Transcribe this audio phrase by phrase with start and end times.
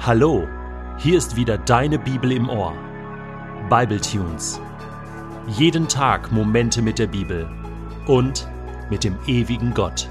[0.00, 0.46] Hallo,
[0.96, 2.72] hier ist wieder deine Bibel im Ohr.
[3.68, 4.60] Bible Tunes.
[5.48, 7.50] Jeden Tag Momente mit der Bibel
[8.06, 8.48] und
[8.90, 10.08] mit dem ewigen Gott.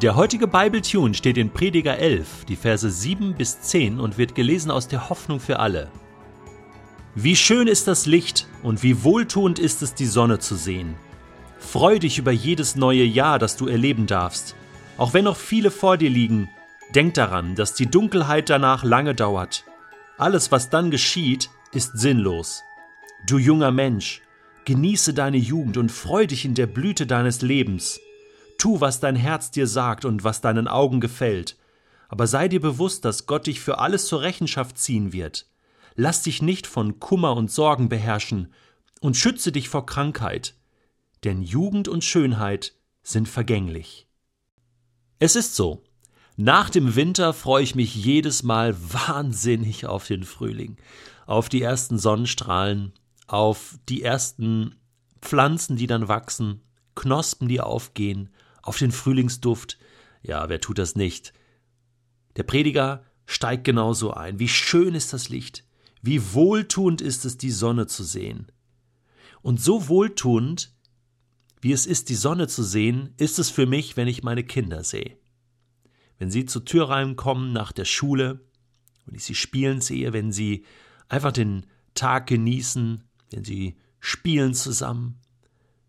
[0.00, 4.34] Der heutige Bible Tune steht in Prediger 11, die Verse 7 bis 10 und wird
[4.34, 5.90] gelesen aus der Hoffnung für alle.
[7.14, 10.94] Wie schön ist das Licht und wie wohltuend ist es, die Sonne zu sehen.
[11.58, 14.56] Freu dich über jedes neue Jahr, das du erleben darfst.
[15.00, 16.50] Auch wenn noch viele vor dir liegen,
[16.94, 19.64] denk daran, dass die Dunkelheit danach lange dauert.
[20.18, 22.62] Alles, was dann geschieht, ist sinnlos.
[23.26, 24.20] Du junger Mensch,
[24.66, 27.98] genieße deine Jugend und freu dich in der Blüte deines Lebens.
[28.58, 31.56] Tu, was dein Herz dir sagt und was deinen Augen gefällt.
[32.10, 35.46] Aber sei dir bewusst, dass Gott dich für alles zur Rechenschaft ziehen wird.
[35.94, 38.52] Lass dich nicht von Kummer und Sorgen beherrschen
[39.00, 40.56] und schütze dich vor Krankheit.
[41.24, 44.09] Denn Jugend und Schönheit sind vergänglich.
[45.22, 45.84] Es ist so.
[46.38, 50.78] Nach dem Winter freue ich mich jedes Mal wahnsinnig auf den Frühling,
[51.26, 52.94] auf die ersten Sonnenstrahlen,
[53.26, 54.76] auf die ersten
[55.20, 56.62] Pflanzen, die dann wachsen,
[56.94, 58.30] Knospen, die aufgehen,
[58.62, 59.78] auf den Frühlingsduft.
[60.22, 61.34] Ja, wer tut das nicht?
[62.36, 64.38] Der Prediger steigt genauso ein.
[64.38, 65.66] Wie schön ist das Licht,
[66.00, 68.50] wie wohltuend ist es, die Sonne zu sehen.
[69.42, 70.72] Und so wohltuend
[71.60, 74.82] wie es ist, die Sonne zu sehen, ist es für mich, wenn ich meine Kinder
[74.82, 75.18] sehe.
[76.18, 78.40] Wenn sie zur Tür reinkommen nach der Schule,
[79.04, 80.64] wenn ich sie spielen sehe, wenn sie
[81.08, 85.20] einfach den Tag genießen, wenn sie spielen zusammen,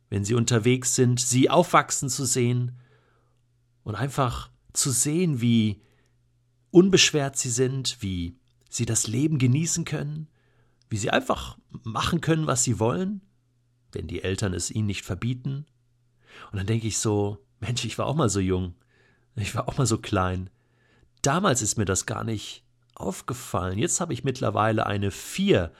[0.10, 2.78] wenn sie unterwegs sind, sie aufwachsen zu sehen
[3.84, 5.82] und einfach zu sehen, wie
[6.70, 8.38] unbeschwert sie sind, wie
[8.70, 10.28] sie das Leben genießen können,
[10.90, 13.22] wie sie einfach machen können, was sie wollen
[13.92, 15.66] wenn die Eltern es ihnen nicht verbieten.
[16.52, 18.76] Und dann denke ich so, Mensch, ich war auch mal so jung,
[19.36, 20.50] ich war auch mal so klein.
[21.22, 22.64] Damals ist mir das gar nicht
[22.96, 23.78] aufgefallen.
[23.78, 25.72] Jetzt habe ich mittlerweile eine vier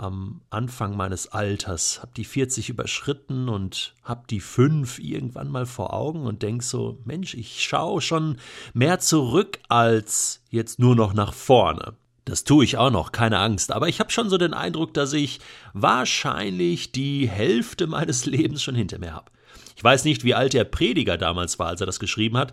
[0.00, 5.92] am Anfang meines Alters, habe die 40 überschritten und habe die fünf irgendwann mal vor
[5.92, 8.38] Augen und denk so, Mensch, ich schaue schon
[8.72, 11.96] mehr zurück als jetzt nur noch nach vorne.
[12.30, 13.72] Das tue ich auch noch, keine Angst.
[13.72, 15.40] Aber ich habe schon so den Eindruck, dass ich
[15.72, 19.32] wahrscheinlich die Hälfte meines Lebens schon hinter mir habe.
[19.74, 22.52] Ich weiß nicht, wie alt der Prediger damals war, als er das geschrieben hat.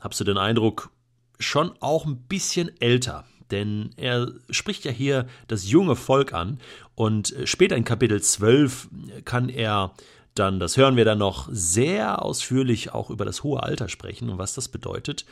[0.00, 0.90] Habst du den Eindruck,
[1.38, 3.26] schon auch ein bisschen älter.
[3.50, 6.58] Denn er spricht ja hier das junge Volk an
[6.94, 8.88] und später in Kapitel 12
[9.26, 9.92] kann er
[10.38, 14.38] dann, das hören wir dann noch, sehr ausführlich auch über das hohe Alter sprechen und
[14.38, 15.24] was das bedeutet.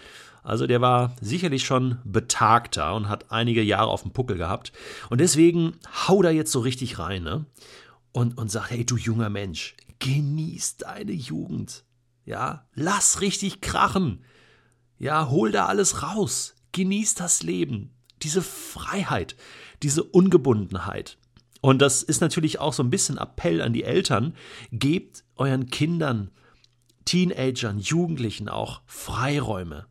[0.43, 4.73] Also der war sicherlich schon betagter und hat einige Jahre auf dem Puckel gehabt.
[5.11, 5.75] Und deswegen
[6.07, 7.47] hau da jetzt so richtig rein, ne?
[8.13, 11.85] Und, und sagt, hey, du junger Mensch, genieß deine Jugend.
[12.25, 14.25] Ja, lass richtig krachen.
[14.99, 16.55] Ja, hol da alles raus.
[16.73, 17.91] Genieß das Leben.
[18.23, 19.37] Diese Freiheit,
[19.83, 21.19] diese Ungebundenheit.
[21.61, 24.35] Und das ist natürlich auch so ein bisschen Appell an die Eltern.
[24.73, 26.31] Gebt euren Kindern,
[27.05, 29.87] Teenagern, Jugendlichen auch Freiräume.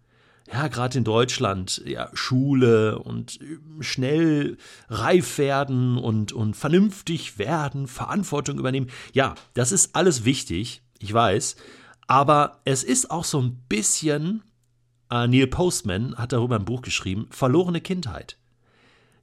[0.51, 3.39] Ja, gerade in Deutschland, ja, Schule und
[3.79, 4.57] schnell
[4.89, 8.91] reif werden und, und vernünftig werden, Verantwortung übernehmen.
[9.13, 11.55] Ja, das ist alles wichtig, ich weiß.
[12.07, 14.43] Aber es ist auch so ein bisschen,
[15.09, 18.37] äh, Neil Postman hat darüber ein Buch geschrieben, verlorene Kindheit.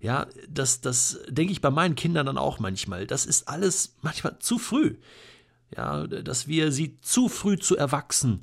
[0.03, 3.07] Ja, das, das denke ich bei meinen Kindern dann auch manchmal.
[3.07, 4.97] Das ist alles manchmal zu früh.
[5.77, 8.43] Ja, dass wir sie zu früh zu erwachsen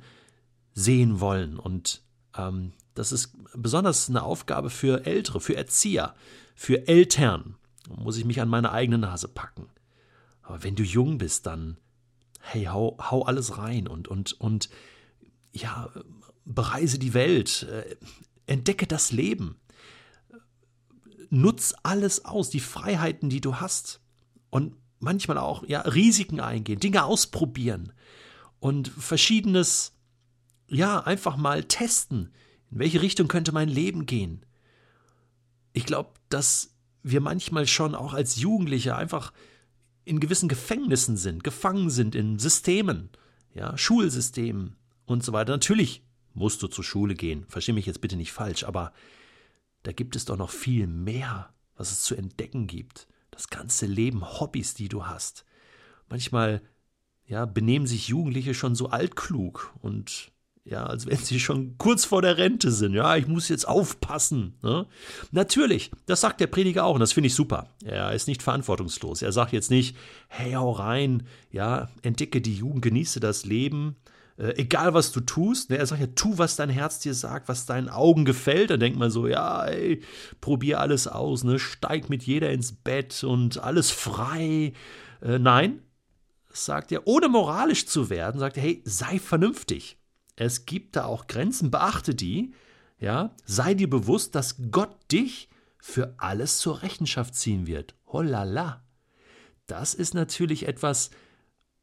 [0.72, 1.58] sehen wollen.
[1.58, 2.02] Und
[2.34, 6.14] ähm, das ist besonders eine Aufgabe für Ältere, für Erzieher,
[6.54, 7.56] für Eltern.
[7.86, 9.68] Da muss ich mich an meine eigene Nase packen.
[10.40, 11.76] Aber wenn du jung bist, dann,
[12.40, 14.70] hey, hau, hau alles rein und, und, und,
[15.52, 15.90] ja,
[16.46, 17.96] bereise die Welt, äh,
[18.46, 19.60] entdecke das Leben
[21.30, 24.00] nutz alles aus, die Freiheiten, die du hast.
[24.50, 27.92] Und manchmal auch ja, Risiken eingehen, Dinge ausprobieren
[28.58, 29.94] und verschiedenes,
[30.68, 32.32] ja, einfach mal testen.
[32.70, 34.44] In welche Richtung könnte mein Leben gehen?
[35.72, 39.32] Ich glaube, dass wir manchmal schon auch als Jugendliche einfach
[40.04, 43.10] in gewissen Gefängnissen sind, gefangen sind in Systemen,
[43.54, 45.52] ja, Schulsystemen und so weiter.
[45.52, 46.02] Natürlich
[46.34, 48.92] musst du zur Schule gehen, verstehe mich jetzt bitte nicht falsch, aber
[49.82, 53.06] da gibt es doch noch viel mehr, was es zu entdecken gibt.
[53.30, 55.44] Das ganze Leben, Hobbys, die du hast.
[56.08, 56.62] Manchmal,
[57.26, 60.32] ja, benehmen sich Jugendliche schon so altklug und
[60.64, 62.94] ja, als wenn sie schon kurz vor der Rente sind.
[62.94, 64.54] Ja, ich muss jetzt aufpassen.
[64.62, 64.86] Ne?
[65.32, 67.68] Natürlich, das sagt der Prediger auch und das finde ich super.
[67.82, 69.22] Er ist nicht verantwortungslos.
[69.22, 69.96] Er sagt jetzt nicht,
[70.28, 73.96] hey, hau rein, ja, entdecke die Jugend, genieße das Leben,
[74.40, 75.68] äh, egal was du tust.
[75.68, 75.76] Ne?
[75.76, 78.70] Er sagt ja, tu, was dein Herz dir sagt, was deinen Augen gefällt.
[78.70, 80.02] Dann denkt man so, ja, ey,
[80.40, 81.58] probier alles aus, ne?
[81.58, 84.72] steig mit jeder ins Bett und alles frei.
[85.20, 85.82] Äh, nein,
[86.50, 89.98] sagt er, ohne moralisch zu werden, sagt er, hey, sei vernünftig.
[90.36, 92.54] Es gibt da auch Grenzen, beachte die.
[92.98, 95.48] Ja, sei dir bewusst, dass Gott dich
[95.78, 97.94] für alles zur Rechenschaft ziehen wird.
[98.06, 98.84] Holala.
[99.66, 101.10] Das ist natürlich etwas,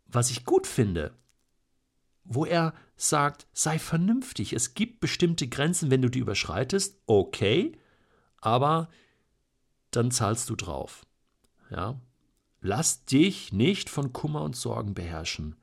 [0.08, 1.14] was ich gut finde
[2.28, 4.54] wo er sagt, sei vernünftig.
[4.54, 7.78] Es gibt bestimmte Grenzen, wenn du die überschreitest, okay,
[8.42, 8.90] aber
[9.92, 11.06] dann zahlst du drauf.
[11.70, 12.00] Ja?
[12.62, 15.56] Lass dich nicht von Kummer und Sorgen beherrschen.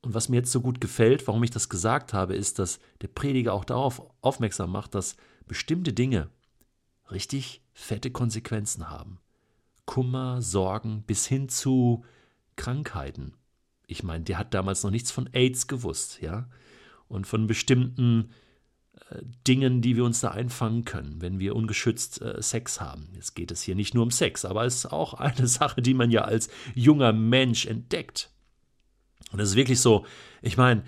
[0.00, 3.08] Und was mir jetzt so gut gefällt, warum ich das gesagt habe, ist, dass der
[3.08, 5.16] Prediger auch darauf aufmerksam macht, dass
[5.46, 6.30] bestimmte Dinge
[7.10, 9.18] richtig fette Konsequenzen haben.
[9.86, 12.04] Kummer, Sorgen bis hin zu
[12.56, 13.34] Krankheiten.
[13.86, 16.48] Ich meine, der hat damals noch nichts von AIDS gewusst, ja,
[17.08, 18.30] und von bestimmten
[19.10, 23.08] äh, Dingen, die wir uns da einfangen können, wenn wir ungeschützt äh, Sex haben.
[23.14, 25.94] Jetzt geht es hier nicht nur um Sex, aber es ist auch eine Sache, die
[25.94, 28.30] man ja als junger Mensch entdeckt.
[29.32, 30.06] Und es ist wirklich so,
[30.42, 30.84] ich meine,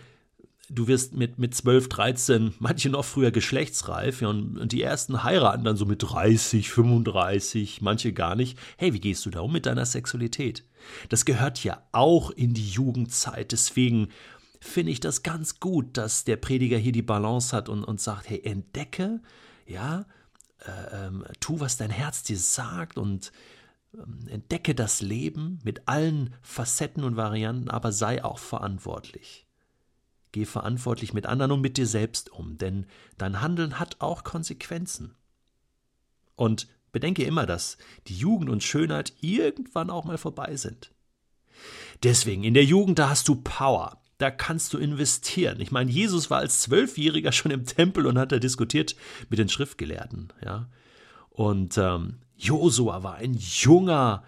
[0.68, 5.22] du wirst mit, mit 12, 13, manche noch früher geschlechtsreif ja, und, und, die ersten
[5.22, 8.58] heiraten dann so mit 30, 35, manche gar nicht.
[8.76, 10.64] Hey, wie gehst du da um mit deiner Sexualität?
[11.08, 13.52] Das gehört ja auch in die Jugendzeit.
[13.52, 14.08] Deswegen
[14.60, 18.28] finde ich das ganz gut, dass der Prediger hier die Balance hat und, und sagt,
[18.28, 19.20] hey, entdecke,
[19.66, 20.06] ja,
[20.60, 23.32] äh, ähm, tu, was dein Herz dir sagt und
[23.94, 29.45] ähm, entdecke das Leben mit allen Facetten und Varianten, aber sei auch verantwortlich.
[30.36, 32.84] Geh verantwortlich mit anderen und mit dir selbst um, denn
[33.16, 35.14] dein Handeln hat auch Konsequenzen.
[36.34, 40.92] Und bedenke immer, dass die Jugend und Schönheit irgendwann auch mal vorbei sind.
[42.02, 44.02] Deswegen, in der Jugend, da hast du Power.
[44.18, 45.58] Da kannst du investieren.
[45.62, 48.94] Ich meine, Jesus war als Zwölfjähriger schon im Tempel und hat da diskutiert
[49.30, 50.68] mit den Schriftgelehrten, ja.
[51.30, 54.22] Und ähm, Josua war ein junger,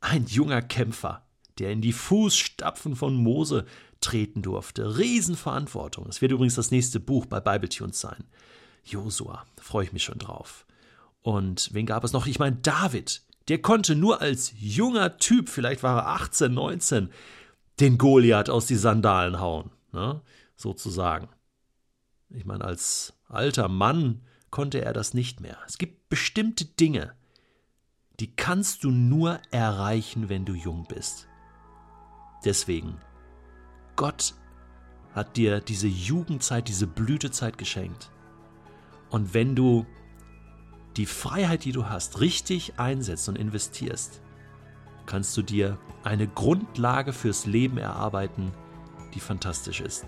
[0.00, 1.26] ein junger Kämpfer,
[1.58, 3.66] der in die Fußstapfen von Mose
[4.04, 4.98] treten durfte.
[4.98, 6.06] Riesenverantwortung.
[6.08, 8.24] Es wird übrigens das nächste Buch bei Bibletunes sein.
[8.84, 10.66] Josua, freue ich mich schon drauf.
[11.22, 12.26] Und wen gab es noch?
[12.26, 17.10] Ich meine, David, der konnte nur als junger Typ, vielleicht war er 18, 19,
[17.80, 20.20] den Goliath aus die Sandalen hauen, ne?
[20.54, 21.28] sozusagen.
[22.28, 25.58] Ich meine, als alter Mann konnte er das nicht mehr.
[25.66, 27.14] Es gibt bestimmte Dinge,
[28.20, 31.26] die kannst du nur erreichen, wenn du jung bist.
[32.44, 32.98] Deswegen
[33.96, 34.34] Gott
[35.14, 38.10] hat dir diese Jugendzeit, diese Blütezeit geschenkt.
[39.10, 39.86] Und wenn du
[40.96, 44.20] die Freiheit, die du hast, richtig einsetzt und investierst,
[45.06, 48.52] kannst du dir eine Grundlage fürs Leben erarbeiten,
[49.14, 50.06] die fantastisch ist.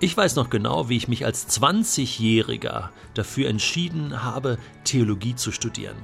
[0.00, 5.96] Ich weiß noch genau, wie ich mich als 20-Jähriger dafür entschieden habe, Theologie zu studieren.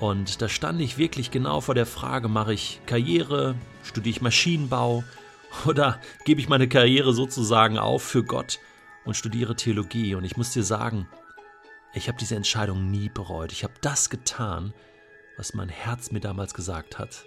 [0.00, 5.04] Und da stand ich wirklich genau vor der Frage, mache ich Karriere, studiere ich Maschinenbau,
[5.66, 8.58] oder gebe ich meine Karriere sozusagen auf für Gott
[9.04, 10.14] und studiere Theologie?
[10.14, 11.08] Und ich muss dir sagen,
[11.94, 13.52] ich habe diese Entscheidung nie bereut.
[13.52, 14.74] Ich habe das getan,
[15.36, 17.24] was mein Herz mir damals gesagt hat.